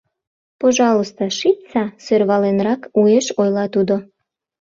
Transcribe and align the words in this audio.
—Пожалуйста, 0.61 1.23
шичса,— 1.37 1.83
сӧрваленрак 2.05 2.81
уэш 2.99 3.27
ойла 3.41 3.65
тудо. 3.73 3.95